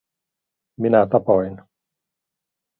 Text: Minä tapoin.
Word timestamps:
Minä 0.79 1.05
tapoin. 1.11 1.61